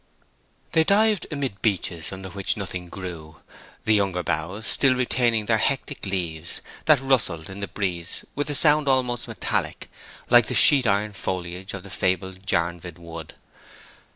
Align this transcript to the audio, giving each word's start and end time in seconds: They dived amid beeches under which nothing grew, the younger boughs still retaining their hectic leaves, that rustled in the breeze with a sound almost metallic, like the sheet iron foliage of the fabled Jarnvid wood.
They 0.71 0.83
dived 0.83 1.27
amid 1.29 1.61
beeches 1.61 2.11
under 2.11 2.29
which 2.29 2.57
nothing 2.57 2.89
grew, 2.89 3.39
the 3.85 3.93
younger 3.93 4.23
boughs 4.23 4.65
still 4.65 4.95
retaining 4.95 5.45
their 5.45 5.59
hectic 5.59 6.07
leaves, 6.07 6.59
that 6.85 6.99
rustled 6.99 7.51
in 7.51 7.59
the 7.59 7.67
breeze 7.67 8.25
with 8.33 8.49
a 8.49 8.55
sound 8.55 8.87
almost 8.87 9.27
metallic, 9.27 9.91
like 10.27 10.47
the 10.47 10.55
sheet 10.55 10.87
iron 10.87 11.13
foliage 11.13 11.75
of 11.75 11.83
the 11.83 11.91
fabled 11.91 12.47
Jarnvid 12.47 12.97
wood. 12.97 13.35